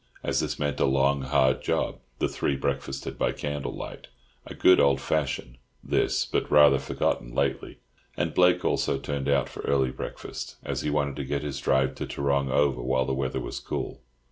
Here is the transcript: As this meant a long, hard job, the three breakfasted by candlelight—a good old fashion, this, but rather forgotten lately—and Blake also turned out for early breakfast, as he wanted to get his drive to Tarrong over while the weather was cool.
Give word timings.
As 0.23 0.39
this 0.39 0.57
meant 0.57 0.79
a 0.79 0.85
long, 0.87 1.21
hard 1.21 1.61
job, 1.61 1.99
the 2.17 2.27
three 2.27 2.55
breakfasted 2.55 3.19
by 3.19 3.33
candlelight—a 3.33 4.55
good 4.55 4.79
old 4.79 4.99
fashion, 4.99 5.59
this, 5.83 6.25
but 6.25 6.49
rather 6.49 6.79
forgotten 6.79 7.35
lately—and 7.35 8.33
Blake 8.33 8.65
also 8.65 8.97
turned 8.97 9.29
out 9.29 9.47
for 9.47 9.59
early 9.61 9.91
breakfast, 9.91 10.55
as 10.63 10.81
he 10.81 10.89
wanted 10.89 11.17
to 11.17 11.23
get 11.25 11.43
his 11.43 11.59
drive 11.61 11.93
to 11.93 12.07
Tarrong 12.07 12.49
over 12.49 12.81
while 12.81 13.05
the 13.05 13.13
weather 13.13 13.39
was 13.39 13.59
cool. 13.59 14.01